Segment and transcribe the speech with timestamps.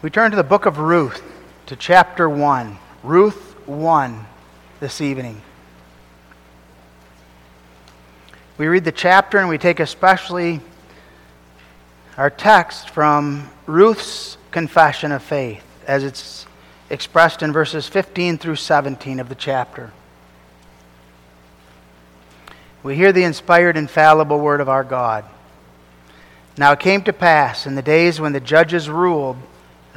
[0.00, 1.20] We turn to the book of Ruth,
[1.66, 2.78] to chapter 1.
[3.02, 4.26] Ruth 1
[4.78, 5.42] this evening.
[8.58, 10.60] We read the chapter and we take especially
[12.16, 16.46] our text from Ruth's confession of faith as it's
[16.90, 19.90] expressed in verses 15 through 17 of the chapter.
[22.84, 25.24] We hear the inspired, infallible word of our God.
[26.56, 29.38] Now it came to pass in the days when the judges ruled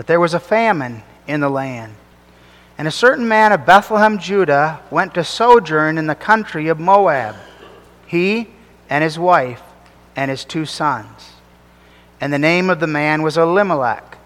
[0.02, 1.94] that there was a famine in the land.
[2.76, 7.36] And a certain man of Bethlehem, Judah, went to sojourn in the country of Moab,
[8.08, 8.48] he
[8.90, 9.62] and his wife
[10.16, 11.34] and his two sons.
[12.20, 14.18] And the name of the man was Elimelech,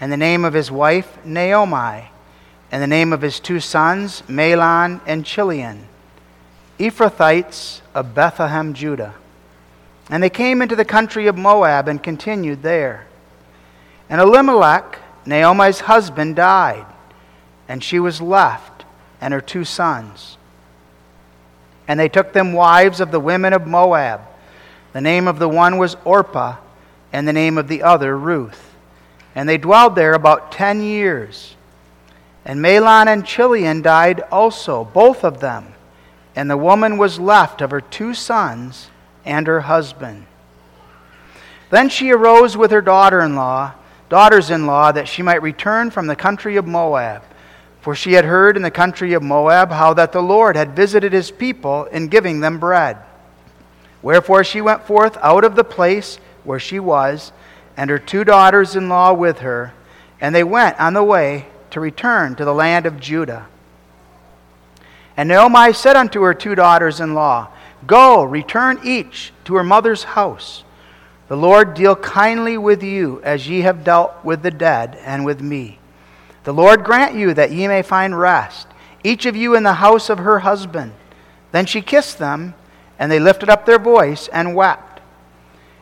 [0.00, 2.12] and the name of his wife Naomi,
[2.70, 5.84] and the name of his two sons Mahlon and Chilion,
[6.78, 9.16] Ephrathites of Bethlehem, Judah.
[10.08, 13.08] And they came into the country of Moab and continued there.
[14.08, 16.86] And Elimelech Naomi's husband died,
[17.68, 18.84] and she was left
[19.20, 20.36] and her two sons.
[21.88, 24.20] And they took them wives of the women of Moab.
[24.92, 26.56] The name of the one was Orpah,
[27.12, 28.74] and the name of the other Ruth.
[29.34, 31.56] And they dwelled there about ten years.
[32.44, 35.74] And Mahlon and Chilion died also, both of them.
[36.36, 38.90] And the woman was left of her two sons
[39.24, 40.26] and her husband.
[41.70, 43.72] Then she arose with her daughter in law
[44.08, 47.22] daughters in law that she might return from the country of Moab.
[47.80, 51.12] For she had heard in the country of Moab how that the Lord had visited
[51.12, 52.96] his people in giving them bread.
[54.00, 57.32] Wherefore she went forth out of the place where she was,
[57.76, 59.74] and her two daughters in law with her,
[60.20, 63.46] and they went on the way to return to the land of Judah.
[65.16, 67.48] And Naomi said unto her two daughters in law,
[67.86, 70.64] Go, return each to her mother's house.
[71.28, 75.40] The Lord deal kindly with you as ye have dealt with the dead and with
[75.40, 75.78] me.
[76.44, 78.68] The Lord grant you that ye may find rest,
[79.02, 80.92] each of you in the house of her husband.
[81.52, 82.54] Then she kissed them,
[82.98, 85.00] and they lifted up their voice and wept.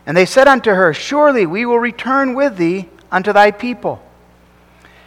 [0.07, 4.03] And they said unto her, Surely we will return with thee unto thy people.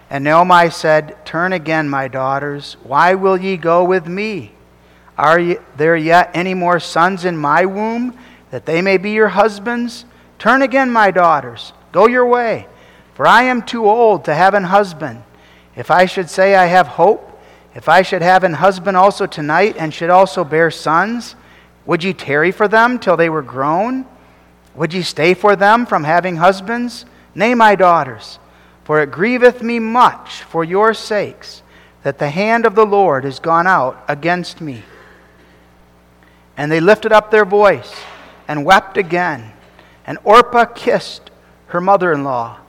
[0.10, 2.78] And Naomi said, Turn again, my daughters.
[2.84, 4.52] Why will ye go with me?
[5.18, 8.18] Are there yet any more sons in my womb,
[8.52, 10.06] that they may be your husbands?
[10.46, 12.68] Turn again, my daughters, go your way,
[13.16, 15.24] for I am too old to have an husband.
[15.76, 17.42] If I should say I have hope,
[17.74, 21.36] if I should have an husband also tonight, and should also bear sons,
[21.88, 24.06] would ye tarry for them till they were grown?
[24.76, 27.06] Would ye stay for them from having husbands?
[27.34, 28.38] Nay, my daughters,
[28.84, 31.64] for it grieveth me much for your sakes
[32.04, 34.84] that the hand of the Lord is gone out against me.
[36.56, 37.92] And they lifted up their voice
[38.48, 39.52] and wept again.
[40.08, 41.32] And Orpah kissed
[41.68, 42.60] her mother in law,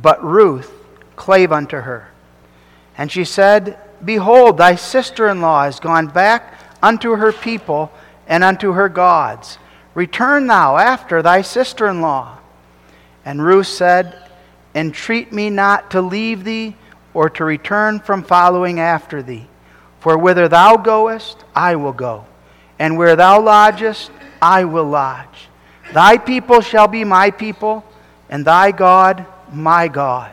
[0.00, 0.72] but Ruth
[1.16, 2.08] clave unto her.
[2.96, 7.92] And she said, Behold, thy sister in law is gone back unto her people
[8.26, 9.58] and unto her gods.
[9.94, 12.38] Return thou after thy sister in law.
[13.24, 14.16] And Ruth said,
[14.74, 16.76] Entreat me not to leave thee
[17.12, 19.46] or to return from following after thee.
[19.98, 22.24] For whither thou goest, I will go,
[22.78, 25.49] and where thou lodgest, I will lodge.
[25.92, 27.84] Thy people shall be my people,
[28.28, 30.32] and thy God my God.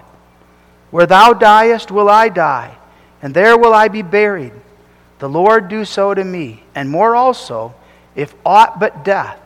[0.92, 2.78] Where thou diest will I die,
[3.22, 4.54] and there will I be buried.
[5.20, 7.74] The Lord do so to me, and more also,
[8.16, 9.40] if aught but death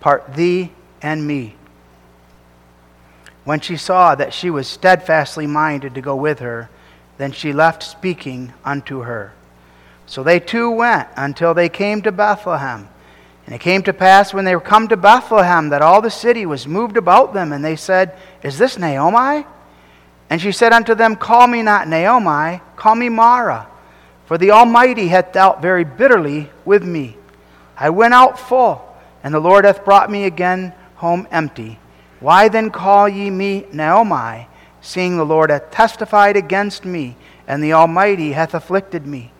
[0.00, 0.70] part thee
[1.00, 1.54] and me.
[3.44, 6.68] When she saw that she was steadfastly minded to go with her,
[7.18, 9.32] then she left speaking unto her.
[10.06, 12.88] So they two went until they came to Bethlehem.
[13.46, 16.46] And it came to pass when they were come to Bethlehem that all the city
[16.46, 19.46] was moved about them, and they said, Is this Naomi?
[20.30, 23.68] And she said unto them, Call me not Naomi, call me Mara,
[24.24, 27.18] for the Almighty hath dealt very bitterly with me.
[27.76, 31.78] I went out full, and the Lord hath brought me again home empty.
[32.20, 34.48] Why then call ye me Naomi,
[34.80, 37.16] seeing the Lord hath testified against me,
[37.46, 39.32] and the Almighty hath afflicted me?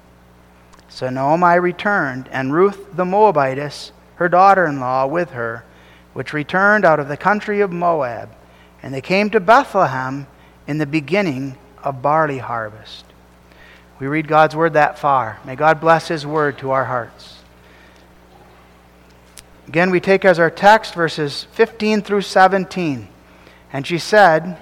[0.88, 5.64] So Naomi returned, and Ruth the Moabitess, her daughter in law, with her,
[6.12, 8.30] which returned out of the country of Moab.
[8.82, 10.26] And they came to Bethlehem
[10.66, 13.04] in the beginning of barley harvest.
[13.98, 15.38] We read God's word that far.
[15.44, 17.38] May God bless his word to our hearts.
[19.68, 23.08] Again, we take as our text verses 15 through 17.
[23.72, 24.58] And she said,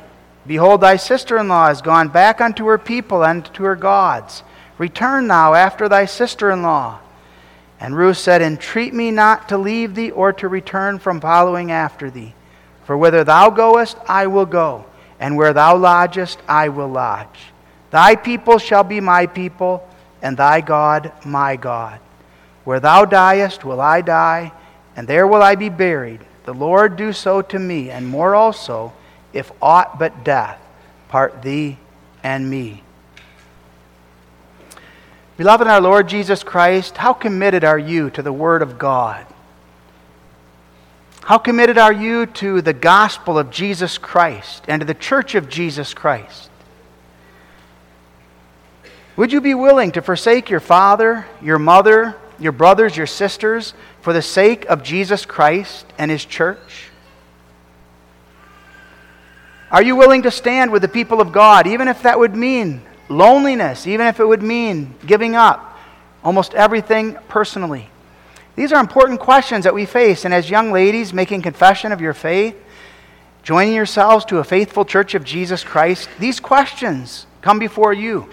[0.46, 4.42] Behold, thy sister in law is gone back unto her people and to her gods.
[4.78, 7.00] Return thou after thy sister in law.
[7.82, 12.12] And Ruth said, Entreat me not to leave thee or to return from following after
[12.12, 12.32] thee.
[12.84, 14.86] For whither thou goest, I will go,
[15.18, 17.52] and where thou lodgest, I will lodge.
[17.90, 19.84] Thy people shall be my people,
[20.22, 21.98] and thy God my God.
[22.62, 24.52] Where thou diest, will I die,
[24.94, 26.20] and there will I be buried.
[26.44, 28.92] The Lord do so to me, and more also,
[29.32, 30.60] if aught but death
[31.08, 31.78] part thee
[32.22, 32.84] and me.
[35.36, 39.26] Beloved in our Lord Jesus Christ, how committed are you to the Word of God?
[41.22, 45.48] How committed are you to the gospel of Jesus Christ and to the church of
[45.48, 46.50] Jesus Christ?
[49.16, 54.12] Would you be willing to forsake your father, your mother, your brothers, your sisters for
[54.12, 56.90] the sake of Jesus Christ and his church?
[59.70, 62.82] Are you willing to stand with the people of God, even if that would mean
[63.12, 65.78] loneliness, even if it would mean giving up
[66.24, 67.88] almost everything personally?
[68.56, 70.24] These are important questions that we face.
[70.24, 72.56] And as young ladies making confession of your faith,
[73.42, 78.28] joining yourselves to a faithful church of Jesus Christ, these questions come before you.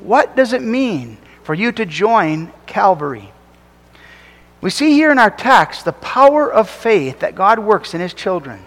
[0.00, 3.32] What does it mean for you to join Calvary?
[4.60, 8.14] We see here in our text the power of faith that God works in His
[8.14, 8.62] children.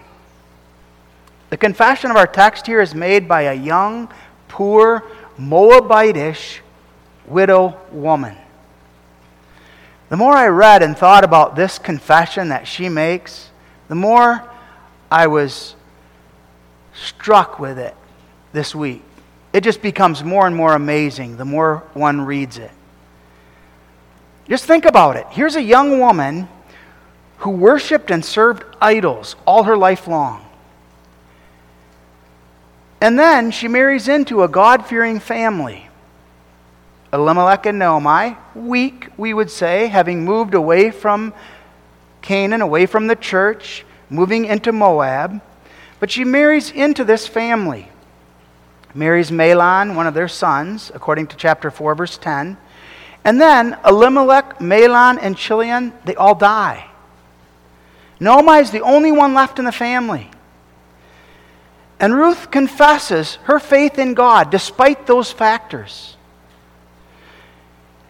[1.50, 4.08] The confession of our text here is made by a young,
[4.48, 5.04] poor,
[5.40, 6.58] Moabitish
[7.26, 8.36] widow woman.
[10.10, 13.50] The more I read and thought about this confession that she makes,
[13.88, 14.44] the more
[15.10, 15.76] I was
[16.94, 17.94] struck with it
[18.52, 19.02] this week.
[19.52, 22.70] It just becomes more and more amazing the more one reads it.
[24.48, 25.26] Just think about it.
[25.30, 26.48] Here's a young woman
[27.38, 30.44] who worshiped and served idols all her life long.
[33.00, 35.88] And then she marries into a God fearing family.
[37.12, 41.32] Elimelech and Naomi, weak, we would say, having moved away from
[42.22, 45.40] Canaan, away from the church, moving into Moab.
[45.98, 47.88] But she marries into this family.
[48.94, 52.56] Marries Mahlon, one of their sons, according to chapter 4, verse 10.
[53.24, 56.88] And then Elimelech, Mahlon, and Chilion, they all die.
[58.18, 60.30] Naomi is the only one left in the family.
[62.00, 66.16] And Ruth confesses her faith in God despite those factors.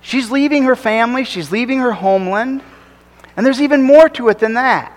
[0.00, 2.62] She's leaving her family, she's leaving her homeland,
[3.36, 4.96] and there's even more to it than that.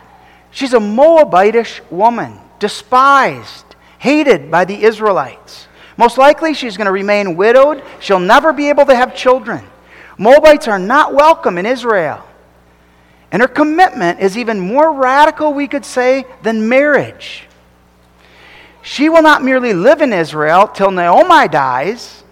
[0.52, 3.66] She's a Moabitish woman, despised,
[3.98, 5.68] hated by the Israelites.
[5.98, 7.84] Most likely, she's going to remain widowed.
[8.00, 9.64] She'll never be able to have children.
[10.18, 12.24] Moabites are not welcome in Israel.
[13.32, 17.48] And her commitment is even more radical, we could say, than marriage.
[18.84, 22.24] She will not merely live in Israel till Naomi dies,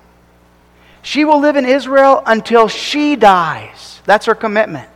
[1.01, 4.01] she will live in Israel until she dies.
[4.05, 4.87] That's her commitment.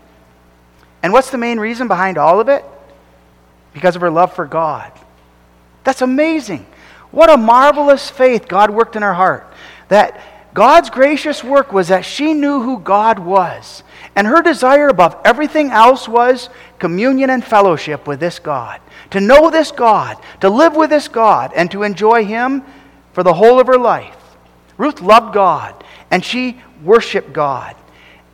[1.02, 2.64] And what's the main reason behind all of it?
[3.74, 4.92] Because of her love for God.
[5.84, 6.66] That's amazing.
[7.12, 9.52] What a marvelous faith God worked in her heart.
[9.88, 10.22] That
[10.54, 13.84] God's gracious work was that she knew who God was.
[14.16, 16.50] And her desire above everything else was
[16.80, 18.80] communion and fellowship with this God.
[19.16, 22.66] To know this God, to live with this God, and to enjoy Him
[23.14, 24.18] for the whole of her life.
[24.76, 27.78] Ruth loved God and she worshiped God.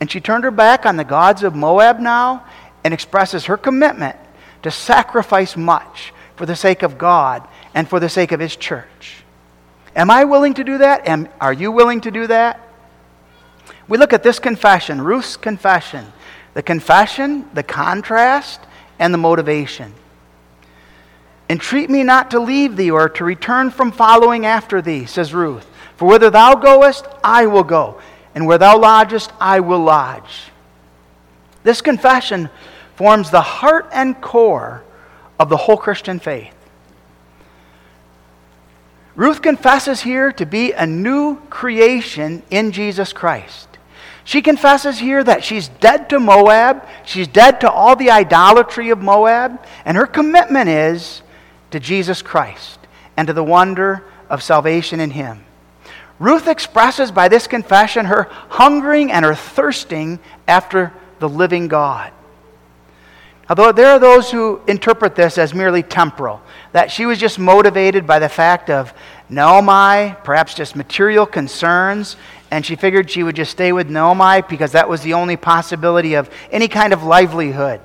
[0.00, 2.44] And she turned her back on the gods of Moab now
[2.82, 4.16] and expresses her commitment
[4.64, 9.22] to sacrifice much for the sake of God and for the sake of His church.
[9.94, 11.06] Am I willing to do that?
[11.06, 12.58] Am, are you willing to do that?
[13.86, 16.12] We look at this confession, Ruth's confession.
[16.54, 18.60] The confession, the contrast,
[18.98, 19.94] and the motivation.
[21.50, 25.66] Entreat me not to leave thee or to return from following after thee, says Ruth.
[25.96, 28.00] For whither thou goest, I will go,
[28.34, 30.50] and where thou lodgest, I will lodge.
[31.62, 32.50] This confession
[32.96, 34.82] forms the heart and core
[35.38, 36.54] of the whole Christian faith.
[39.14, 43.68] Ruth confesses here to be a new creation in Jesus Christ.
[44.24, 49.02] She confesses here that she's dead to Moab, she's dead to all the idolatry of
[49.02, 51.22] Moab, and her commitment is
[51.72, 52.78] to Jesus Christ
[53.16, 55.44] and to the wonder of salvation in Him.
[56.18, 62.12] Ruth expresses by this confession her hungering and her thirsting after the living God.
[63.48, 66.40] Although there are those who interpret this as merely temporal,
[66.72, 68.94] that she was just motivated by the fact of
[69.28, 72.16] Naomi, perhaps just material concerns,
[72.50, 76.14] and she figured she would just stay with Naomi because that was the only possibility
[76.14, 77.80] of any kind of livelihood.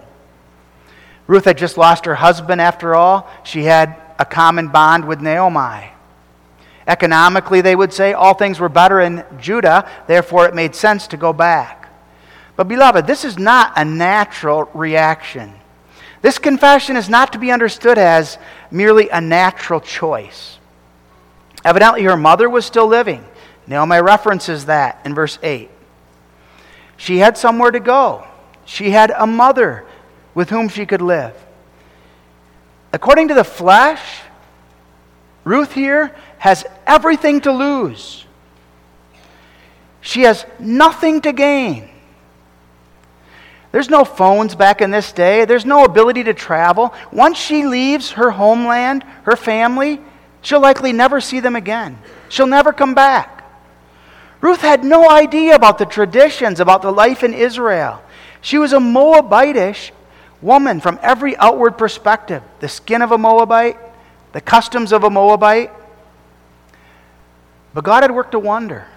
[1.28, 3.30] Ruth had just lost her husband after all.
[3.44, 5.92] She had a common bond with Naomi.
[6.88, 11.18] Economically, they would say all things were better in Judah, therefore it made sense to
[11.18, 11.90] go back.
[12.56, 15.54] But, beloved, this is not a natural reaction.
[16.22, 18.38] This confession is not to be understood as
[18.72, 20.58] merely a natural choice.
[21.64, 23.24] Evidently, her mother was still living.
[23.68, 25.70] Naomi references that in verse 8.
[26.96, 28.26] She had somewhere to go,
[28.66, 29.86] she had a mother
[30.38, 31.34] with whom she could live.
[32.94, 34.22] According to the flesh,
[35.44, 38.24] Ruth here has everything to lose.
[40.00, 41.90] She has nothing to gain.
[43.72, 45.46] There's no phones back in this day.
[45.46, 46.94] There's no ability to travel.
[47.12, 50.00] Once she leaves her homeland, her family,
[50.44, 51.98] she'll likely never see them again.
[52.30, 53.44] She'll never come back.
[54.40, 58.04] Ruth had no idea about the traditions, about the life in Israel.
[58.40, 59.90] She was a Moabitish
[60.42, 63.78] woman from every outward perspective the skin of a Moabite,
[64.34, 65.72] the customs of a Moabite.
[67.74, 68.88] But God had worked a wonder.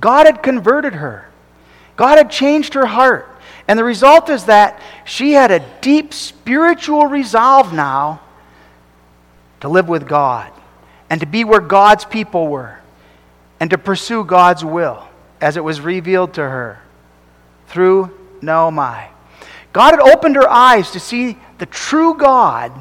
[0.00, 1.28] God had converted her,
[1.96, 3.28] God had changed her heart.
[3.66, 8.22] And the result is that she had a deep spiritual resolve now
[9.60, 10.50] to live with God
[11.10, 12.78] and to be where God's people were
[13.60, 15.06] and to pursue God's will
[15.40, 16.80] as it was revealed to her
[17.66, 19.08] through Naomi.
[19.72, 22.72] God had opened her eyes to see the true God,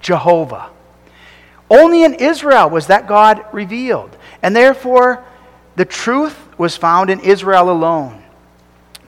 [0.00, 0.70] Jehovah.
[1.70, 4.16] Only in Israel was that God revealed.
[4.42, 5.24] And therefore,
[5.76, 8.22] the truth was found in Israel alone.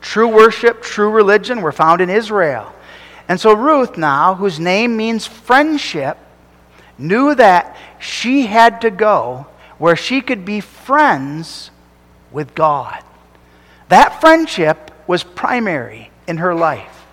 [0.00, 2.72] True worship, true religion were found in Israel.
[3.28, 6.18] And so Ruth, now, whose name means friendship,
[6.96, 9.46] knew that she had to go
[9.78, 11.70] where she could be friends
[12.30, 13.02] with God.
[13.88, 17.06] That friendship was primary in her life.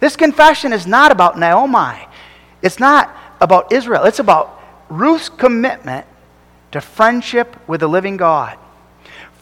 [0.00, 2.06] This confession is not about Naomi,
[2.62, 6.06] it's not about Israel, it's about Ruth's commitment
[6.72, 8.58] to friendship with the living God.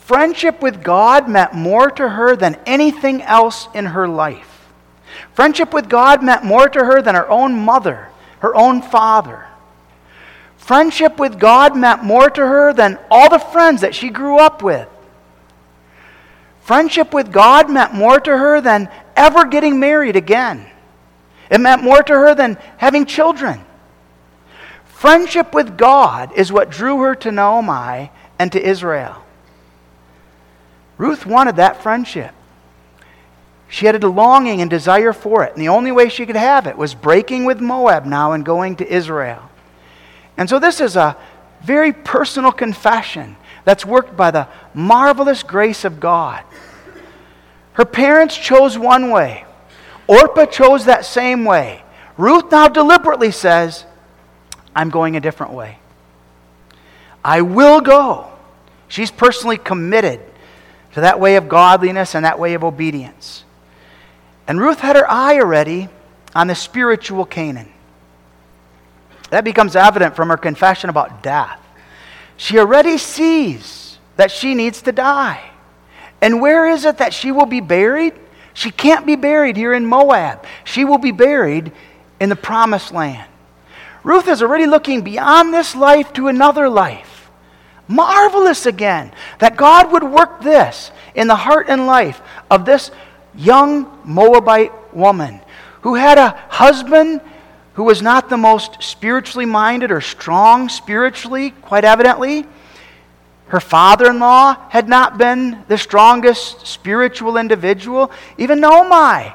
[0.00, 4.70] Friendship with God meant more to her than anything else in her life.
[5.32, 8.08] Friendship with God meant more to her than her own mother,
[8.40, 9.46] her own father.
[10.56, 14.62] Friendship with God meant more to her than all the friends that she grew up
[14.62, 14.88] with.
[16.60, 20.66] Friendship with God meant more to her than ever getting married again.
[21.50, 23.64] It meant more to her than having children.
[24.84, 29.22] Friendship with God is what drew her to Naomi and to Israel.
[30.96, 32.32] Ruth wanted that friendship.
[33.68, 35.52] She had a longing and desire for it.
[35.52, 38.76] And the only way she could have it was breaking with Moab now and going
[38.76, 39.50] to Israel.
[40.36, 41.16] And so this is a
[41.62, 46.44] very personal confession that's worked by the marvelous grace of God.
[47.74, 49.44] Her parents chose one way,
[50.06, 51.82] Orpah chose that same way.
[52.16, 53.84] Ruth now deliberately says,
[54.74, 55.78] I'm going a different way.
[57.24, 58.30] I will go.
[58.88, 60.20] She's personally committed
[60.92, 63.44] to that way of godliness and that way of obedience.
[64.46, 65.88] And Ruth had her eye already
[66.34, 67.72] on the spiritual Canaan.
[69.30, 71.60] That becomes evident from her confession about death.
[72.36, 75.50] She already sees that she needs to die.
[76.20, 78.14] And where is it that she will be buried?
[78.54, 80.46] She can't be buried here in Moab.
[80.64, 81.72] She will be buried
[82.20, 83.28] in the promised land.
[84.02, 87.30] Ruth is already looking beyond this life to another life.
[87.88, 92.90] Marvelous again that God would work this in the heart and life of this
[93.34, 95.40] young Moabite woman
[95.82, 97.20] who had a husband
[97.74, 102.46] who was not the most spiritually minded or strong spiritually, quite evidently.
[103.48, 108.10] Her father in law had not been the strongest spiritual individual.
[108.38, 109.32] Even Naomi,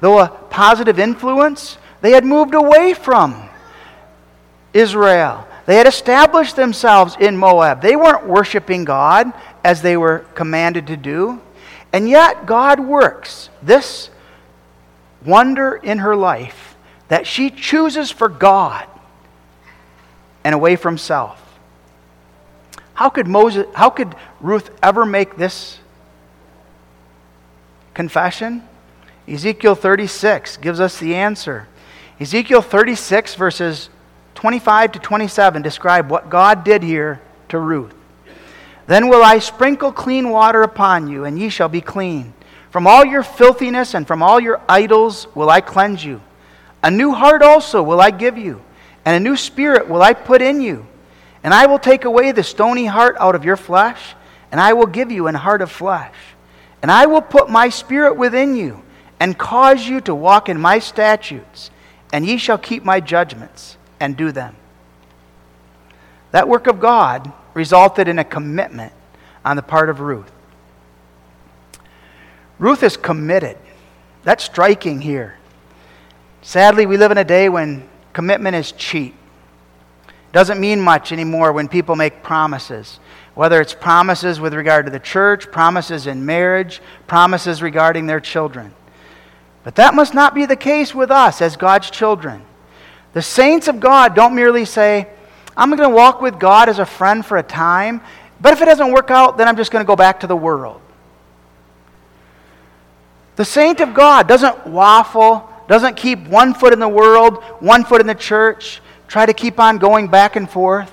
[0.00, 3.48] though a positive influence, they had moved away from
[4.72, 5.46] Israel.
[5.66, 7.82] They had established themselves in Moab.
[7.82, 9.32] They weren't worshiping God
[9.62, 11.40] as they were commanded to do.
[11.92, 14.10] And yet, God works this
[15.24, 16.76] wonder in her life
[17.08, 18.86] that she chooses for God
[20.44, 21.49] and away from self.
[23.00, 25.78] How could, Moses, how could Ruth ever make this
[27.94, 28.62] confession?
[29.26, 31.66] Ezekiel 36 gives us the answer.
[32.20, 33.88] Ezekiel 36, verses
[34.34, 37.94] 25 to 27 describe what God did here to Ruth.
[38.86, 42.34] Then will I sprinkle clean water upon you, and ye shall be clean.
[42.68, 46.20] From all your filthiness and from all your idols will I cleanse you.
[46.82, 48.60] A new heart also will I give you,
[49.06, 50.86] and a new spirit will I put in you.
[51.42, 54.14] And I will take away the stony heart out of your flesh,
[54.52, 56.14] and I will give you an heart of flesh.
[56.82, 58.82] And I will put my spirit within you,
[59.18, 61.70] and cause you to walk in my statutes,
[62.12, 64.56] and ye shall keep my judgments and do them.
[66.30, 68.92] That work of God resulted in a commitment
[69.44, 70.30] on the part of Ruth.
[72.58, 73.56] Ruth is committed.
[74.22, 75.38] That's striking here.
[76.42, 79.14] Sadly, we live in a day when commitment is cheap.
[80.32, 83.00] Doesn't mean much anymore when people make promises.
[83.34, 88.74] Whether it's promises with regard to the church, promises in marriage, promises regarding their children.
[89.64, 92.42] But that must not be the case with us as God's children.
[93.12, 95.08] The saints of God don't merely say,
[95.56, 98.00] I'm going to walk with God as a friend for a time,
[98.40, 100.36] but if it doesn't work out, then I'm just going to go back to the
[100.36, 100.80] world.
[103.36, 108.00] The saint of God doesn't waffle, doesn't keep one foot in the world, one foot
[108.00, 110.90] in the church, try to keep on going back and forth.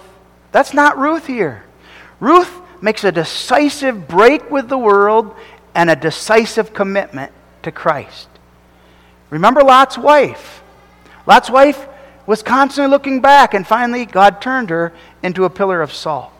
[0.51, 1.63] That's not Ruth here.
[2.19, 5.36] Ruth makes a decisive break with the world
[5.75, 7.31] and a decisive commitment
[7.62, 8.27] to Christ.
[9.29, 10.63] Remember Lot's wife.
[11.27, 11.88] Lot's wife
[12.25, 16.31] was constantly looking back, and finally, God turned her into a pillar of salt.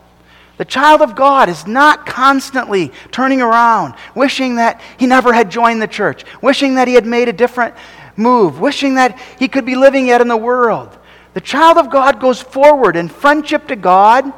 [0.58, 5.80] The child of God is not constantly turning around, wishing that he never had joined
[5.80, 7.76] the church, wishing that he had made a different
[8.16, 10.98] move, wishing that he could be living yet in the world.
[11.38, 14.34] The child of God goes forward in friendship to God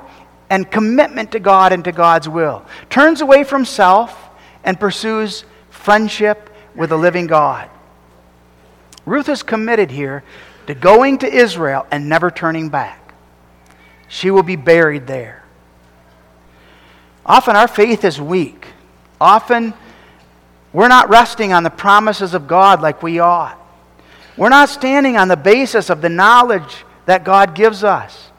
[0.50, 4.30] and commitment to God and to God's will, turns away from self
[4.66, 7.70] and pursues friendship with the living God.
[9.06, 10.26] Ruth is committed here
[10.68, 13.14] to going to Israel and never turning back.
[14.10, 15.46] She will be buried there.
[17.26, 18.68] Often our faith is weak.
[19.22, 19.74] Often
[20.74, 23.58] we're not resting on the promises of God like we ought.
[24.36, 28.30] We're not standing on the basis of the knowledge that God gives us.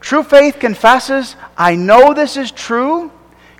[0.00, 3.12] True faith confesses, I know this is true.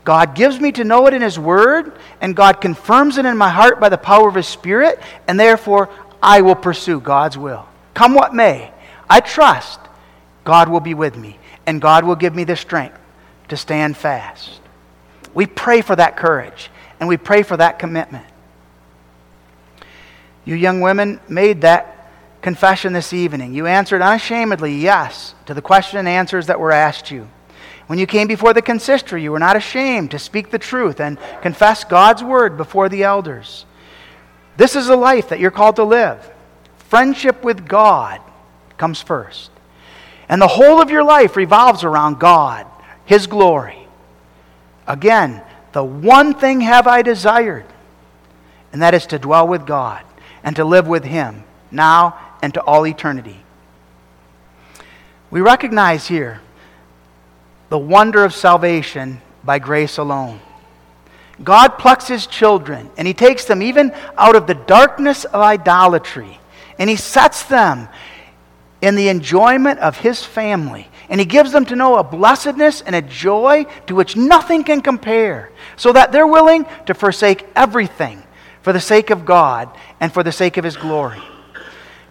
[0.02, 1.92] God gives me to know it in His Word,
[2.23, 5.90] and God confirms it in my heart by the power of His Spirit, and therefore
[6.23, 7.68] I will pursue God's will.
[7.92, 8.73] Come what may,
[9.11, 9.78] I trust
[10.42, 12.99] God will be with me, and God will give me the strength
[13.49, 14.62] to stand fast.
[15.35, 18.25] We pray for that courage and we pray for that commitment.
[20.47, 21.95] You young women made that
[22.46, 23.52] confession this evening.
[23.52, 27.28] You answered unashamedly yes to the question and answers that were asked you.
[27.88, 31.18] When you came before the consistory, you were not ashamed to speak the truth and
[31.42, 33.66] confess God's word before the elders.
[34.56, 36.30] This is a life that you're called to live.
[36.88, 38.21] Friendship with God
[38.78, 39.50] comes first.
[40.28, 42.64] And the whole of your life revolves around God
[43.06, 43.88] his glory.
[44.86, 45.42] Again,
[45.73, 47.66] the one thing have I desired,
[48.73, 50.04] and that is to dwell with God
[50.44, 51.42] and to live with Him
[51.73, 53.37] now and to all eternity.
[55.32, 56.41] We recognize here
[57.71, 60.39] the wonder of salvation by grace alone.
[61.43, 66.39] God plucks His children and He takes them even out of the darkness of idolatry
[66.78, 67.89] and He sets them
[68.80, 72.95] in the enjoyment of His family and he gives them to know a blessedness and
[72.95, 78.25] a joy to which nothing can compare, so that they're willing to forsake everything
[78.63, 79.69] for the sake of God
[80.00, 81.23] and for the sake of his glory.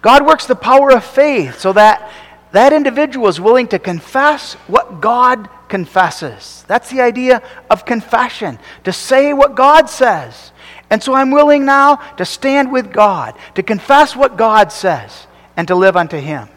[0.05, 2.11] God works the power of faith so that
[2.51, 6.63] that individual is willing to confess what God confesses.
[6.67, 7.41] That's the idea
[7.71, 10.51] of confession, to say what God says.
[10.91, 15.25] And so I'm willing now to stand with God, to confess what God says,
[15.57, 16.49] and to live unto him.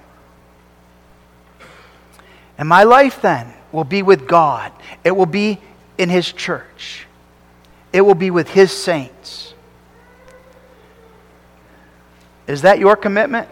[2.58, 4.72] And my life then will be with God,
[5.04, 5.58] it will be
[5.96, 7.06] in His church,
[7.94, 9.54] it will be with His saints.
[12.48, 13.48] Is that your commitment?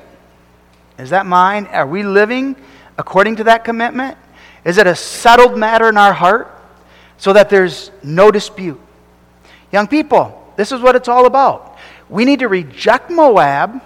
[0.98, 1.66] Is that mine?
[1.66, 2.56] Are we living
[2.98, 4.16] according to that commitment?
[4.64, 6.50] Is it a settled matter in our heart
[7.18, 8.80] so that there's no dispute?
[9.70, 11.76] Young people, this is what it's all about.
[12.08, 13.82] We need to reject Moab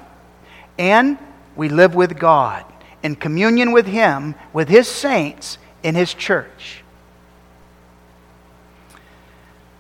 [0.78, 1.18] and
[1.56, 2.64] we live with God
[3.02, 6.84] in communion with Him, with His saints, in His church.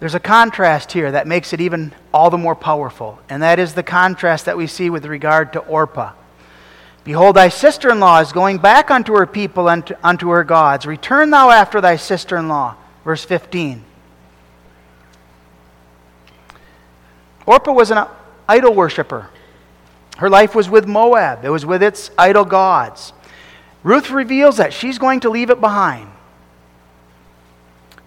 [0.00, 3.74] There's a contrast here that makes it even all the more powerful, and that is
[3.74, 6.14] the contrast that we see with regard to Orpah.
[7.04, 10.86] Behold, thy sister in law is going back unto her people and unto her gods.
[10.86, 12.76] Return thou after thy sister in law.
[13.04, 13.84] Verse 15.
[17.44, 18.06] Orpah was an
[18.48, 19.28] idol worshiper.
[20.16, 23.12] Her life was with Moab, it was with its idol gods.
[23.82, 26.10] Ruth reveals that she's going to leave it behind.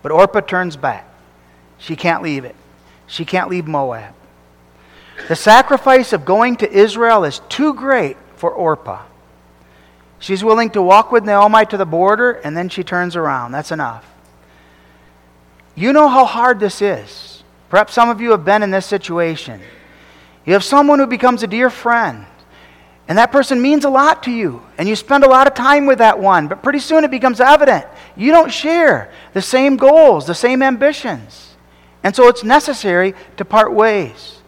[0.02, 1.08] But Orpah turns back.
[1.84, 2.56] She can't leave it.
[3.08, 4.14] She can't leave Moab.
[5.28, 9.04] The sacrifice of going to Israel is too great for Orpah.
[10.18, 13.52] She's willing to walk with Naomi to the border, and then she turns around.
[13.52, 14.10] That's enough.
[15.76, 17.44] You know how hard this is.
[17.70, 19.60] Perhaps some of you have been in this situation.
[20.46, 22.26] You have someone who becomes a dear friend,
[23.10, 25.86] and that person means a lot to you, and you spend a lot of time
[25.86, 30.26] with that one, but pretty soon it becomes evident you don't share the same goals,
[30.26, 31.53] the same ambitions.
[32.04, 34.42] And so it's necessary to part ways.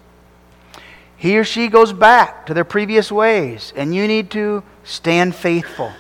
[1.18, 5.92] He or she goes back to their previous ways, and you need to stand faithful.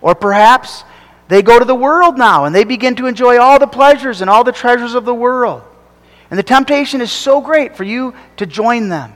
[0.00, 0.84] Or perhaps
[1.28, 4.30] they go to the world now and they begin to enjoy all the pleasures and
[4.30, 5.62] all the treasures of the world.
[6.30, 9.14] And the temptation is so great for you to join them.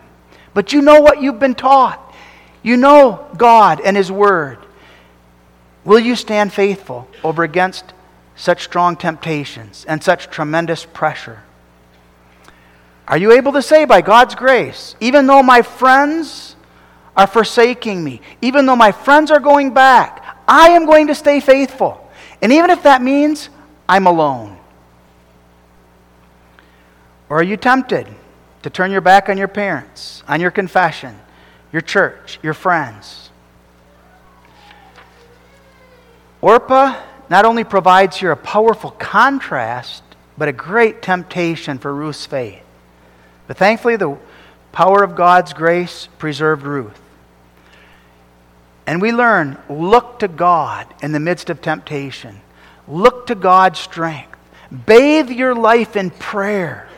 [0.55, 2.15] But you know what you've been taught.
[2.63, 4.59] You know God and His Word.
[5.85, 7.93] Will you stand faithful over against
[8.37, 11.43] such strong temptations and such tremendous pressure?
[13.11, 16.55] Are you able to say, by God's grace, even though my friends
[17.17, 21.41] are forsaking me, even though my friends are going back, I am going to stay
[21.41, 22.09] faithful?
[22.41, 23.51] And even if that means
[23.89, 24.57] I'm alone.
[27.29, 28.07] Or are you tempted
[28.63, 31.19] to turn your back on your parents, on your confession,
[31.73, 33.31] your church, your friends?
[36.41, 40.05] Orpah not only provides here a powerful contrast,
[40.39, 42.63] but a great temptation for Ruth's faith.
[43.51, 44.17] But thankfully, the
[44.71, 47.01] power of God's grace preserved Ruth.
[48.87, 52.43] And we learn look to God in the midst of temptation,
[52.87, 54.39] look to God's strength,
[54.87, 56.89] bathe your life in prayer.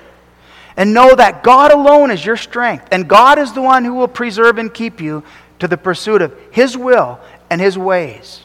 [0.77, 4.07] And know that God alone is your strength, and God is the one who will
[4.07, 5.25] preserve and keep you
[5.59, 8.43] to the pursuit of His will and His ways.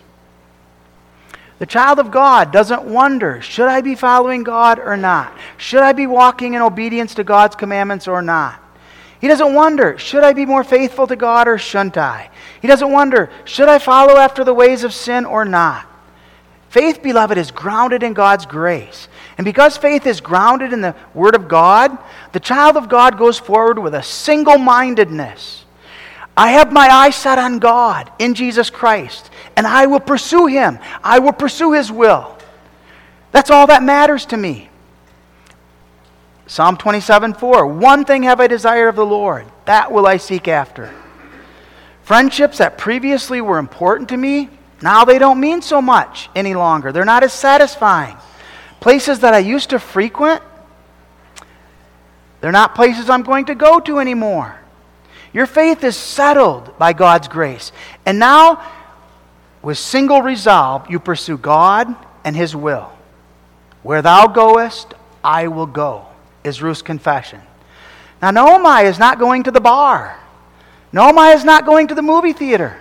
[1.59, 5.35] The child of God doesn't wonder should I be following God or not?
[5.57, 8.61] Should I be walking in obedience to God's commandments or not?
[9.19, 12.29] He doesn't wonder should I be more faithful to God or shouldn't I?
[12.61, 15.87] He doesn't wonder should I follow after the ways of sin or not?
[16.69, 19.07] Faith, beloved, is grounded in God's grace.
[19.37, 21.97] And because faith is grounded in the Word of God,
[22.33, 25.65] the child of God goes forward with a single mindedness.
[26.37, 30.77] I have my eyes set on God in Jesus Christ and I will pursue him.
[31.03, 32.37] I will pursue his will.
[33.31, 34.69] That's all that matters to me.
[36.45, 40.47] Psalm 27 4 One thing have I desired of the Lord, that will I seek
[40.47, 40.93] after.
[42.03, 44.49] Friendships that previously were important to me,
[44.81, 46.91] now they don't mean so much any longer.
[46.91, 48.15] They're not as satisfying.
[48.79, 50.41] Places that I used to frequent,
[52.39, 54.57] they're not places I'm going to go to anymore.
[55.37, 57.71] Your faith is settled by God's grace.
[58.07, 58.59] And now
[59.61, 62.91] with single resolve, you pursue God and His will.
[63.83, 66.07] Where thou goest, I will go,
[66.43, 67.39] is Ruth's confession.
[68.19, 70.19] Now, Naomi is not going to the bar.
[70.91, 72.75] Naomi is not going to the movie theater.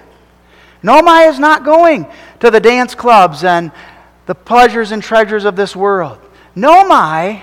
[0.82, 2.06] Naomi is not going
[2.40, 3.70] to the dance clubs and
[4.24, 6.18] the pleasures and treasures of this world.
[6.54, 7.42] Naomi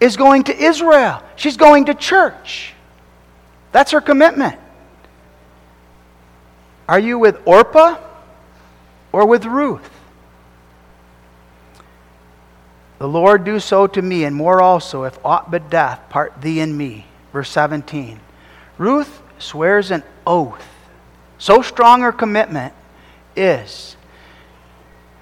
[0.00, 1.22] is going to Israel.
[1.36, 2.74] She's going to church.
[3.72, 4.58] That's her commitment.
[6.88, 7.98] Are you with Orpah?
[9.12, 9.90] or with Ruth.
[12.98, 16.60] The Lord do so to me, and more also, if aught but death part thee
[16.60, 17.06] and me.
[17.32, 18.18] Verse 17.
[18.76, 20.66] Ruth swears an oath.
[21.38, 22.74] So strong her commitment
[23.36, 23.96] is.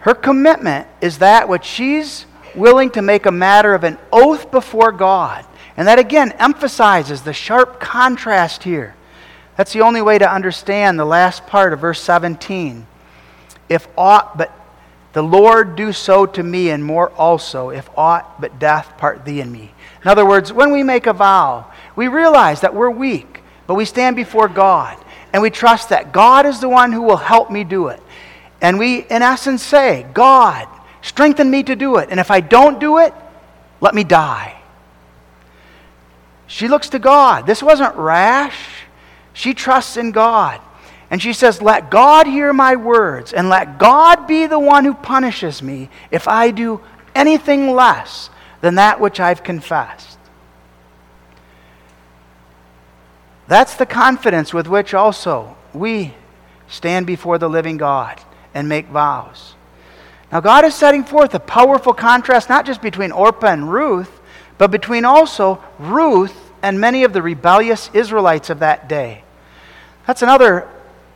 [0.00, 4.92] Her commitment is that which she's willing to make a matter of an oath before
[4.92, 5.44] God.
[5.76, 8.94] And that again emphasizes the sharp contrast here.
[9.56, 12.86] That's the only way to understand the last part of verse 17
[13.68, 14.52] if aught but
[15.12, 19.40] the Lord do so to me, and more also, if aught but death part thee
[19.40, 19.72] and me.
[20.02, 23.86] In other words, when we make a vow, we realize that we're weak, but we
[23.86, 27.64] stand before God, and we trust that God is the one who will help me
[27.64, 28.02] do it.
[28.60, 30.68] And we, in essence, say, God,
[31.00, 32.10] strengthen me to do it.
[32.10, 33.14] And if I don't do it,
[33.80, 34.55] let me die.
[36.46, 37.46] She looks to God.
[37.46, 38.84] This wasn't rash.
[39.32, 40.60] She trusts in God.
[41.10, 44.94] And she says, Let God hear my words, and let God be the one who
[44.94, 46.80] punishes me if I do
[47.14, 48.30] anything less
[48.60, 50.18] than that which I've confessed.
[53.48, 56.14] That's the confidence with which also we
[56.66, 58.20] stand before the living God
[58.54, 59.54] and make vows.
[60.32, 64.15] Now, God is setting forth a powerful contrast not just between Orpah and Ruth,
[64.58, 69.22] but between also Ruth and many of the rebellious Israelites of that day.
[70.06, 70.68] That's another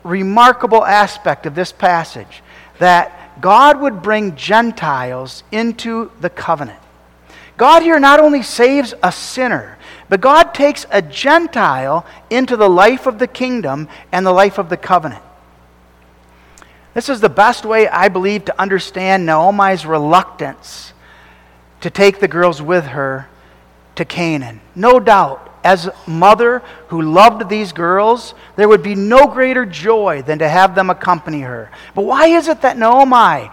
[0.02, 2.42] remarkable aspect of this passage
[2.78, 6.78] that God would bring Gentiles into the covenant.
[7.56, 9.76] God here not only saves a sinner,
[10.08, 14.68] but God takes a Gentile into the life of the kingdom and the life of
[14.68, 15.22] the covenant.
[16.94, 20.92] This is the best way, I believe, to understand Naomi's reluctance
[21.80, 23.28] to take the girls with her
[23.96, 24.60] to Canaan.
[24.74, 30.22] No doubt, as a mother who loved these girls, there would be no greater joy
[30.22, 31.70] than to have them accompany her.
[31.94, 33.50] But why is it that Naomi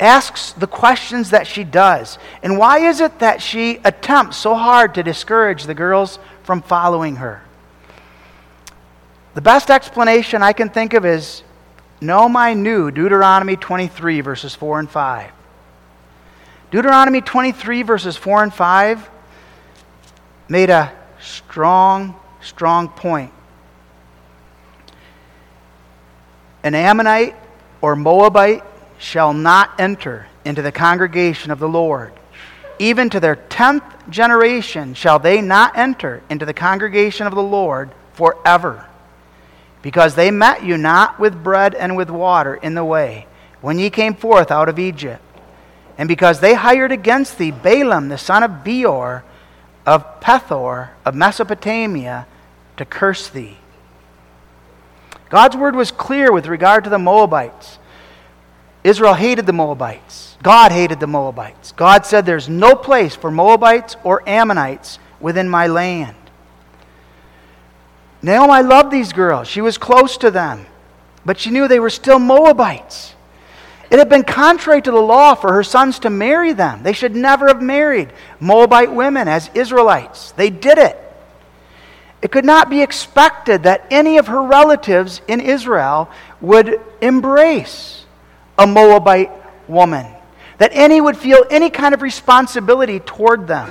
[0.00, 2.18] asks the questions that she does?
[2.42, 7.16] And why is it that she attempts so hard to discourage the girls from following
[7.16, 7.42] her?
[9.34, 11.42] The best explanation I can think of is
[12.00, 15.30] Naomi knew Deuteronomy 23, verses 4 and 5.
[16.72, 19.10] Deuteronomy 23, verses 4 and 5
[20.48, 23.30] made a strong, strong point.
[26.62, 27.36] An Ammonite
[27.82, 28.64] or Moabite
[28.98, 32.14] shall not enter into the congregation of the Lord.
[32.78, 37.90] Even to their tenth generation shall they not enter into the congregation of the Lord
[38.14, 38.86] forever.
[39.82, 43.26] Because they met you not with bread and with water in the way,
[43.60, 45.22] when ye came forth out of Egypt.
[45.98, 49.24] And because they hired against thee Balaam the son of Beor
[49.84, 52.26] of Pethor of Mesopotamia
[52.76, 53.58] to curse thee.
[55.28, 57.78] God's word was clear with regard to the Moabites.
[58.84, 60.36] Israel hated the Moabites.
[60.42, 61.72] God hated the Moabites.
[61.72, 66.16] God said, There's no place for Moabites or Ammonites within my land.
[68.20, 69.48] Naomi loved these girls.
[69.48, 70.66] She was close to them.
[71.24, 73.14] But she knew they were still Moabites.
[73.92, 76.82] It had been contrary to the law for her sons to marry them.
[76.82, 80.32] They should never have married Moabite women as Israelites.
[80.32, 80.98] They did it.
[82.22, 86.08] It could not be expected that any of her relatives in Israel
[86.40, 88.06] would embrace
[88.58, 89.30] a Moabite
[89.68, 90.06] woman,
[90.56, 93.70] that any would feel any kind of responsibility toward them.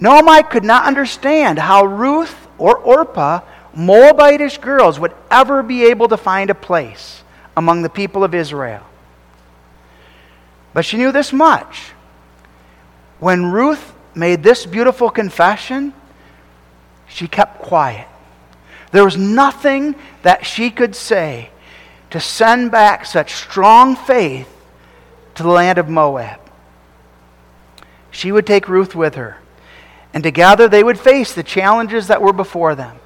[0.00, 3.42] Naomi could not understand how Ruth or Orpah,
[3.76, 7.19] Moabitish girls, would ever be able to find a place
[7.56, 8.84] among the people of Israel.
[10.72, 11.92] But she knew this much.
[13.18, 15.92] When Ruth made this beautiful confession,
[17.06, 18.06] she kept quiet.
[18.92, 21.50] There was nothing that she could say
[22.10, 24.48] to send back such strong faith
[25.34, 26.40] to the land of Moab.
[28.10, 29.38] She would take Ruth with her,
[30.12, 32.96] and together they would face the challenges that were before them.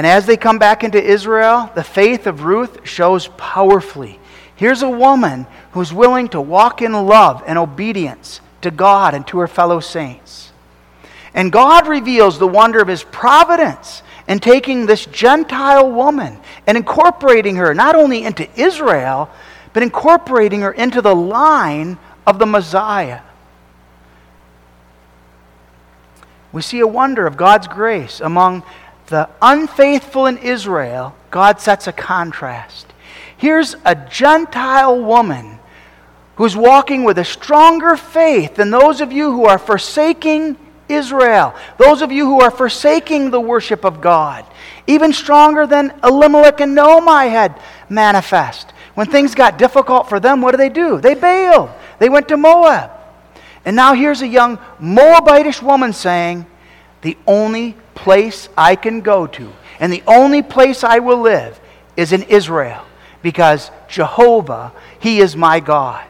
[0.00, 4.18] And as they come back into Israel, the faith of Ruth shows powerfully.
[4.56, 9.40] Here's a woman who's willing to walk in love and obedience to God and to
[9.40, 10.52] her fellow saints.
[11.34, 17.56] And God reveals the wonder of his providence in taking this Gentile woman and incorporating
[17.56, 19.28] her not only into Israel,
[19.74, 23.20] but incorporating her into the line of the Messiah.
[26.52, 28.62] We see a wonder of God's grace among
[29.10, 31.14] the unfaithful in Israel.
[31.30, 32.86] God sets a contrast.
[33.36, 35.58] Here's a Gentile woman
[36.36, 40.56] who's walking with a stronger faith than those of you who are forsaking
[40.88, 44.44] Israel, those of you who are forsaking the worship of God,
[44.86, 48.70] even stronger than Elimelech and Naomi had manifest.
[48.94, 51.00] When things got difficult for them, what do they do?
[51.00, 51.70] They bailed.
[51.98, 52.90] They went to Moab.
[53.64, 56.46] And now here's a young Moabitish woman saying,
[57.02, 61.58] The only place I can go to and the only place I will live
[61.96, 62.84] is in Israel
[63.22, 66.06] because Jehovah, He is my God.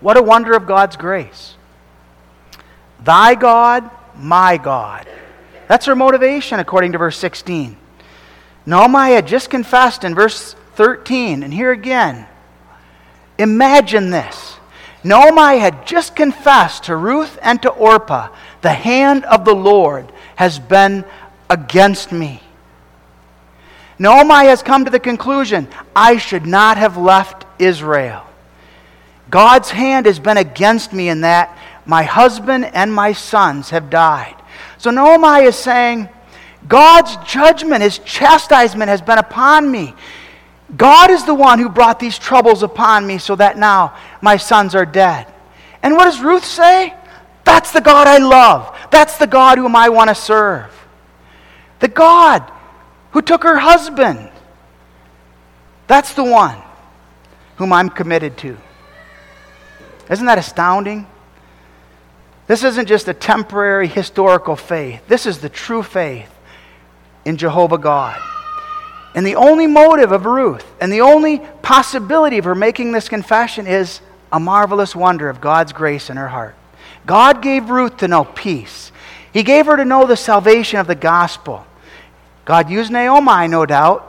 [0.00, 1.56] What a wonder of God's grace.
[3.02, 5.08] Thy God, my God.
[5.66, 7.76] That's her motivation, according to verse 16.
[8.66, 12.26] Naomi had just confessed in verse 13, and here again,
[13.38, 14.57] imagine this.
[15.04, 18.28] Naomi had just confessed to Ruth and to Orpah,
[18.62, 21.04] the hand of the Lord has been
[21.48, 22.42] against me.
[23.98, 28.24] Naomi has come to the conclusion I should not have left Israel.
[29.30, 34.36] God's hand has been against me in that my husband and my sons have died.
[34.78, 36.08] So Naomi is saying,
[36.66, 39.94] God's judgment, his chastisement has been upon me.
[40.76, 44.74] God is the one who brought these troubles upon me so that now my sons
[44.74, 45.26] are dead.
[45.82, 46.94] And what does Ruth say?
[47.44, 48.76] That's the God I love.
[48.90, 50.70] That's the God whom I want to serve.
[51.80, 52.50] The God
[53.12, 54.30] who took her husband.
[55.86, 56.60] That's the one
[57.56, 58.58] whom I'm committed to.
[60.10, 61.06] Isn't that astounding?
[62.46, 65.02] This isn't just a temporary historical faith.
[65.08, 66.30] This is the true faith
[67.24, 68.20] in Jehovah God.
[69.14, 73.66] And the only motive of Ruth and the only possibility of her making this confession
[73.66, 74.00] is
[74.32, 76.54] a marvelous wonder of God's grace in her heart.
[77.06, 78.92] God gave Ruth to know peace,
[79.32, 81.66] He gave her to know the salvation of the gospel.
[82.44, 84.04] God used Naomi, no doubt.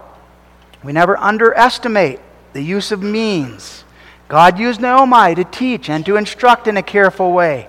[0.81, 2.21] We never underestimate
[2.53, 3.83] the use of means.
[4.29, 7.67] God used Naomi to teach and to instruct in a careful way.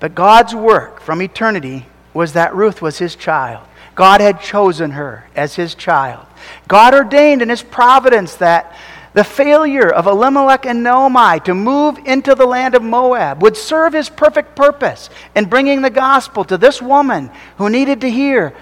[0.00, 3.64] But God's work from eternity was that Ruth was his child.
[4.00, 6.24] God had chosen her as his child.
[6.66, 8.74] God ordained in his providence that
[9.12, 13.92] the failure of Elimelech and Naomi to move into the land of Moab would serve
[13.92, 18.54] his perfect purpose in bringing the gospel to this woman who needed to hear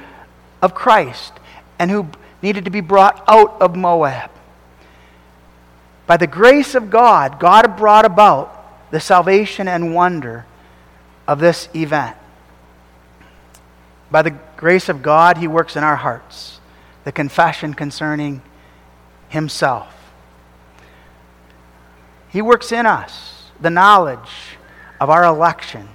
[0.61, 1.35] of Christ
[1.79, 2.09] and who
[2.43, 4.33] needed to be brought out of Moab.
[6.09, 10.47] By the grace of God, God brought about the salvation and wonder
[11.29, 12.17] of this event.
[14.11, 16.61] By the grace of God, He works in our hearts
[17.05, 18.43] the confession concerning
[19.29, 19.95] Himself.
[22.29, 24.57] He works in us the knowledge
[25.01, 25.89] of our election,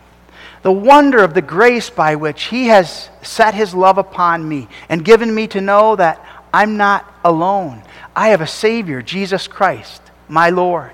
[0.62, 5.06] the wonder of the grace by which He has set His love upon me and
[5.06, 6.24] given me to know that
[6.54, 7.84] I'm not alone.
[8.16, 10.92] I have a Savior, Jesus Christ, my Lord.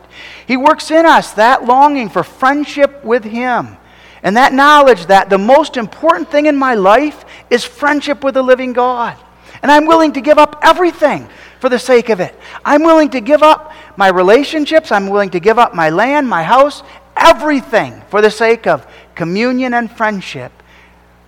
[0.47, 3.77] He works in us that longing for friendship with Him
[4.23, 8.43] and that knowledge that the most important thing in my life is friendship with the
[8.43, 9.17] living God.
[9.62, 11.27] And I'm willing to give up everything
[11.60, 12.36] for the sake of it.
[12.63, 14.91] I'm willing to give up my relationships.
[14.91, 16.84] I'm willing to give up my land, my house,
[17.15, 20.51] everything for the sake of communion and friendship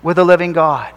[0.02, 0.94] with the living God.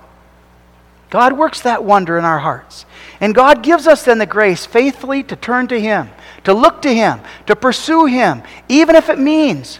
[1.11, 2.87] God works that wonder in our hearts.
[3.21, 6.11] And God gives us then the grace faithfully to turn to Him,
[6.43, 9.79] to look to Him, to pursue Him, even if it means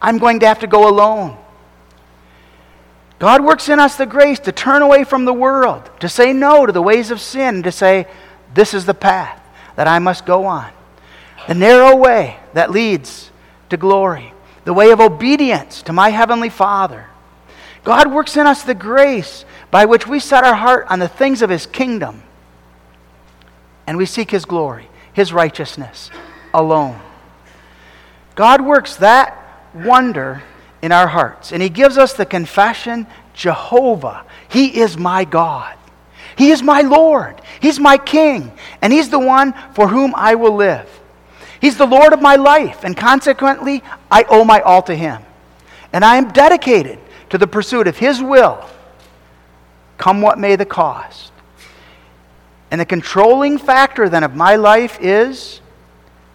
[0.00, 1.38] I'm going to have to go alone.
[3.24, 6.66] God works in us the grace to turn away from the world, to say no
[6.66, 8.06] to the ways of sin, to say,
[8.52, 9.42] This is the path
[9.76, 10.70] that I must go on.
[11.48, 13.30] The narrow way that leads
[13.70, 14.34] to glory,
[14.66, 17.06] the way of obedience to my Heavenly Father.
[17.82, 21.40] God works in us the grace by which we set our heart on the things
[21.40, 22.24] of His kingdom
[23.86, 26.10] and we seek His glory, His righteousness
[26.52, 27.00] alone.
[28.34, 30.42] God works that wonder
[30.84, 31.50] in our hearts.
[31.50, 35.74] And He gives us the confession Jehovah, He is my God.
[36.36, 37.40] He is my Lord.
[37.60, 38.52] He's my King.
[38.82, 40.88] And He's the one for whom I will live.
[41.58, 42.84] He's the Lord of my life.
[42.84, 45.22] And consequently, I owe my all to Him.
[45.92, 46.98] And I am dedicated
[47.30, 48.68] to the pursuit of His will,
[49.96, 51.32] come what may the cost.
[52.70, 55.62] And the controlling factor then of my life is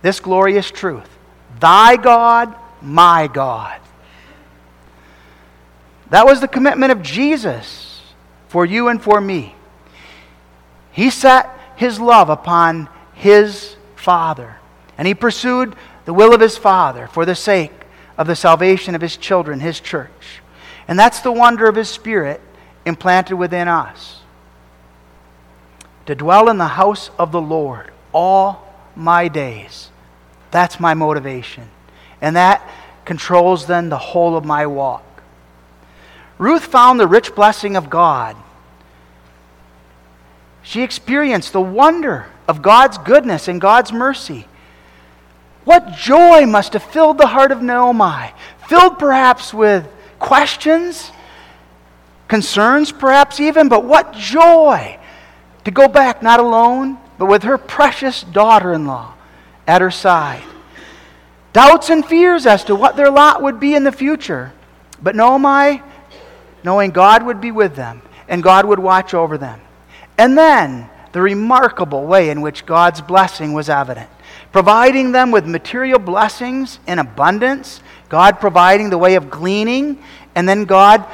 [0.02, 1.08] this glorious truth
[1.60, 3.80] Thy God, my God.
[6.10, 8.02] That was the commitment of Jesus
[8.48, 9.56] for you and for me.
[10.92, 14.58] He set his love upon his Father,
[14.98, 17.72] and he pursued the will of his Father for the sake
[18.18, 20.42] of the salvation of his children, his church.
[20.88, 22.42] And that's the wonder of his Spirit
[22.86, 24.22] implanted within us.
[26.08, 29.92] To dwell in the house of the Lord all my days.
[30.50, 31.70] That's my motivation.
[32.20, 32.68] And that
[33.06, 35.04] controls then the whole of my walk.
[36.40, 38.36] Ruth found the rich blessing of God.
[40.64, 44.48] She experienced the wonder of God's goodness and God's mercy.
[45.66, 48.32] What joy must have filled the heart of Naomi,
[48.68, 51.12] filled perhaps with questions,
[52.28, 54.98] concerns, perhaps even, but what joy
[55.66, 59.14] to go back not alone, but with her precious daughter in law
[59.68, 60.44] at her side.
[61.52, 64.54] Doubts and fears as to what their lot would be in the future.
[65.02, 65.82] But Naomi
[66.64, 69.60] knowing God would be with them and God would watch over them.
[70.18, 74.10] And then the remarkable way in which God's blessing was evident,
[74.52, 80.02] providing them with material blessings in abundance, God providing the way of gleaning,
[80.36, 81.06] and then God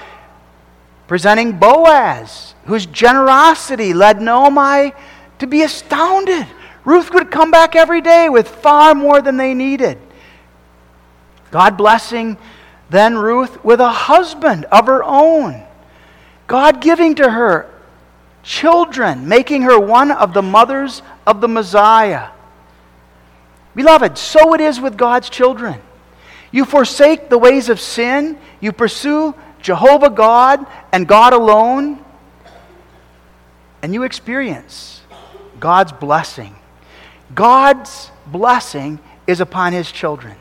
[1.07, 4.93] presenting Boaz, whose generosity led Naomi
[5.39, 6.47] to be astounded.
[6.83, 9.97] Ruth would come back every day with far more than they needed.
[11.51, 12.37] God blessing
[12.89, 15.63] then Ruth with a husband of her own.
[16.47, 17.69] God giving to her
[18.43, 22.29] children, making her one of the mothers of the Messiah.
[23.75, 25.81] Beloved, so it is with God's children.
[26.51, 32.03] You forsake the ways of sin, you pursue Jehovah God and God alone,
[33.81, 35.01] and you experience
[35.59, 36.55] God's blessing.
[37.33, 40.37] God's blessing is upon his children.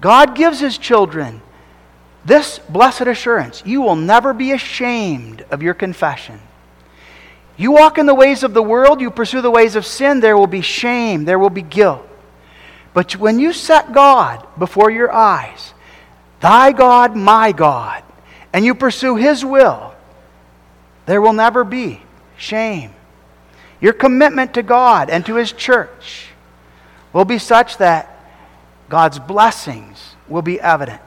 [0.00, 1.40] God gives his children
[2.24, 6.40] this blessed assurance you will never be ashamed of your confession.
[7.56, 10.36] You walk in the ways of the world, you pursue the ways of sin, there
[10.36, 12.06] will be shame, there will be guilt.
[12.94, 15.72] But when you set God before your eyes,
[16.40, 18.02] thy God, my God,
[18.52, 19.94] and you pursue his will,
[21.06, 22.02] there will never be
[22.36, 22.92] shame.
[23.80, 26.28] Your commitment to God and to his church
[27.12, 28.08] will be such that
[28.88, 31.00] God's blessings will be evident.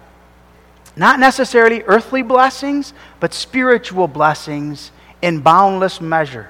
[0.95, 4.91] Not necessarily earthly blessings, but spiritual blessings
[5.21, 6.49] in boundless measure.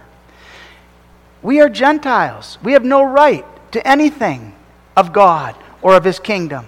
[1.41, 2.57] We are Gentiles.
[2.63, 4.53] We have no right to anything
[4.95, 6.65] of God or of His kingdom.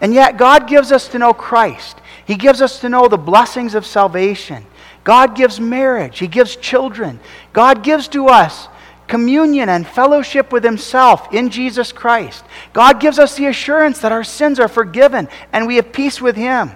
[0.00, 1.98] And yet, God gives us to know Christ.
[2.26, 4.66] He gives us to know the blessings of salvation.
[5.04, 6.18] God gives marriage.
[6.18, 7.20] He gives children.
[7.52, 8.68] God gives to us
[9.06, 12.44] communion and fellowship with Himself in Jesus Christ.
[12.72, 16.36] God gives us the assurance that our sins are forgiven and we have peace with
[16.36, 16.70] Him.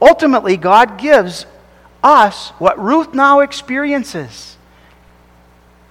[0.00, 1.46] Ultimately, God gives
[2.02, 4.56] us what Ruth now experiences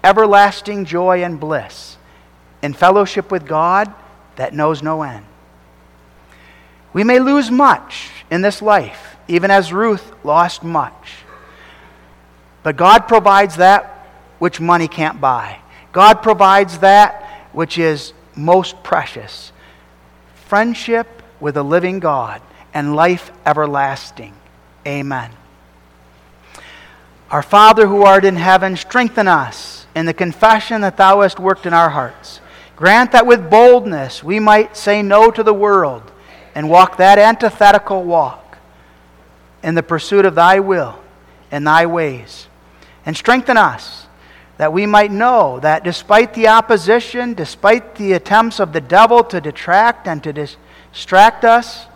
[0.04, 1.98] everlasting joy and bliss
[2.62, 3.94] in fellowship with God
[4.36, 5.26] that knows no end.
[6.92, 11.16] We may lose much in this life, even as Ruth lost much.
[12.62, 14.08] But God provides that
[14.40, 15.60] which money can't buy.
[15.92, 19.52] God provides that which is most precious
[20.46, 21.08] friendship
[21.40, 22.42] with a living God
[22.74, 24.34] and life everlasting.
[24.86, 25.32] Amen.
[27.30, 31.66] Our Father who art in heaven, strengthen us in the confession that Thou hast worked
[31.66, 32.42] in our hearts.
[32.76, 36.12] Grant that with boldness we might say no to the world
[36.56, 38.58] and walk that antithetical walk
[39.64, 41.00] in the pursuit of Thy will
[41.52, 42.48] and Thy ways.
[43.06, 44.08] And strengthen us
[44.58, 49.42] that we might know that despite the opposition, despite the attempts of the devil to
[49.42, 51.88] detract and to distract us,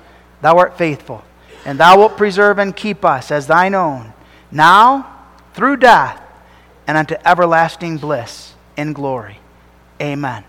[0.41, 1.23] Thou art faithful,
[1.65, 4.13] and Thou wilt preserve and keep us as Thine own,
[4.51, 5.15] now
[5.53, 6.21] through death
[6.85, 9.39] and unto everlasting bliss in glory.
[10.01, 10.43] Amen.